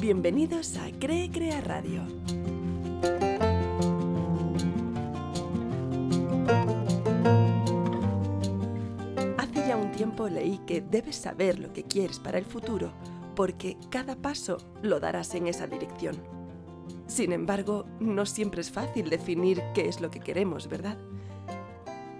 [0.00, 2.02] Bienvenidos a Cree Crea Radio.
[9.36, 12.92] Hace ya un tiempo leí que debes saber lo que quieres para el futuro
[13.34, 16.16] porque cada paso lo darás en esa dirección.
[17.08, 20.96] Sin embargo, no siempre es fácil definir qué es lo que queremos, ¿verdad?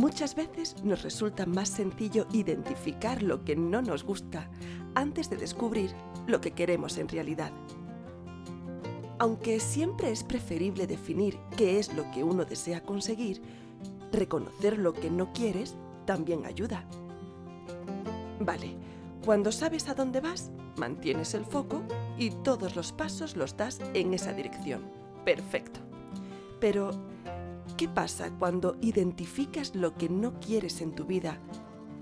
[0.00, 4.50] Muchas veces nos resulta más sencillo identificar lo que no nos gusta
[4.94, 5.90] antes de descubrir
[6.26, 7.52] lo que queremos en realidad.
[9.18, 13.42] Aunque siempre es preferible definir qué es lo que uno desea conseguir,
[14.10, 16.86] reconocer lo que no quieres también ayuda.
[18.40, 18.74] Vale,
[19.22, 21.82] cuando sabes a dónde vas, mantienes el foco
[22.16, 24.80] y todos los pasos los das en esa dirección.
[25.26, 25.78] Perfecto.
[26.58, 26.90] Pero,
[27.80, 31.38] ¿Qué pasa cuando identificas lo que no quieres en tu vida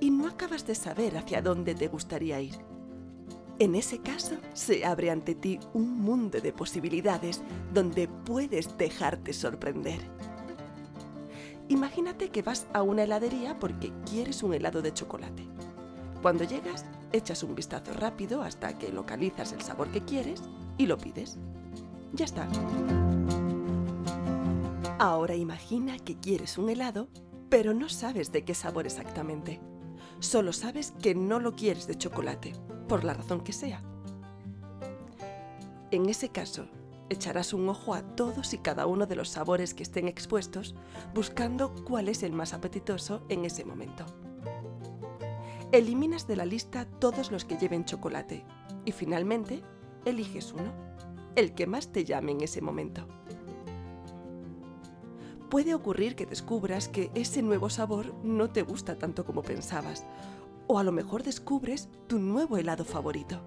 [0.00, 2.58] y no acabas de saber hacia dónde te gustaría ir?
[3.58, 7.40] En ese caso, se abre ante ti un mundo de posibilidades
[7.72, 10.00] donde puedes dejarte sorprender.
[11.70, 15.48] Imagínate que vas a una heladería porque quieres un helado de chocolate.
[16.20, 20.42] Cuando llegas, echas un vistazo rápido hasta que localizas el sabor que quieres
[20.76, 21.38] y lo pides.
[22.12, 22.46] Ya está.
[25.02, 27.08] Ahora imagina que quieres un helado,
[27.48, 29.60] pero no sabes de qué sabor exactamente.
[30.20, 32.52] Solo sabes que no lo quieres de chocolate,
[32.86, 33.82] por la razón que sea.
[35.90, 36.68] En ese caso,
[37.10, 40.76] echarás un ojo a todos y cada uno de los sabores que estén expuestos,
[41.12, 44.06] buscando cuál es el más apetitoso en ese momento.
[45.72, 48.44] Eliminas de la lista todos los que lleven chocolate
[48.84, 49.64] y finalmente
[50.04, 50.72] eliges uno,
[51.34, 53.08] el que más te llame en ese momento
[55.52, 60.06] puede ocurrir que descubras que ese nuevo sabor no te gusta tanto como pensabas,
[60.66, 63.42] o a lo mejor descubres tu nuevo helado favorito.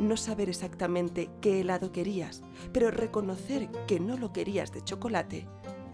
[0.00, 2.42] No saber exactamente qué helado querías,
[2.72, 5.46] pero reconocer que no lo querías de chocolate,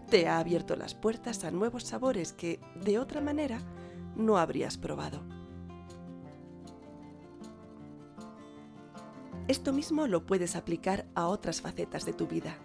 [0.09, 3.59] te ha abierto las puertas a nuevos sabores que, de otra manera,
[4.15, 5.25] no habrías probado.
[9.49, 12.57] Esto mismo lo puedes aplicar a otras facetas de tu vida.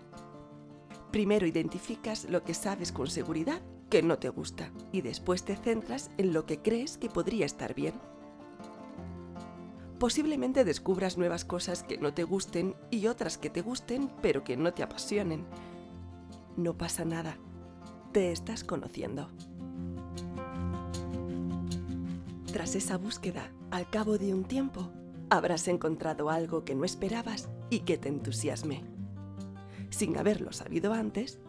[1.15, 6.11] Primero identificas lo que sabes con seguridad que no te gusta y después te centras
[6.17, 7.93] en lo que crees que podría estar bien.
[9.97, 14.57] Posiblemente descubras nuevas cosas que no te gusten y otras que te gusten pero que
[14.57, 15.45] no te apasionen.
[16.57, 17.37] No pasa nada,
[18.11, 19.29] te estás conociendo.
[22.51, 24.91] Tras esa búsqueda, al cabo de un tiempo,
[25.29, 28.94] habrás encontrado algo que no esperabas y que te entusiasme
[29.89, 31.39] sin haberlo sabido antes,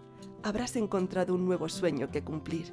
[0.43, 2.73] habrás encontrado un nuevo sueño que cumplir.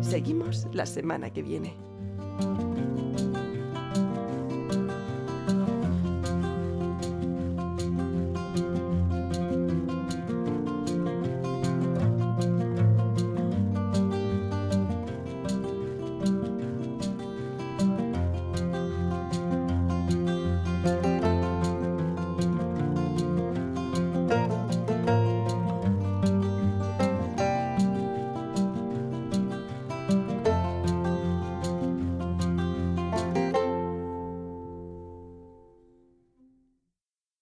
[0.00, 1.74] Seguimos la semana que viene.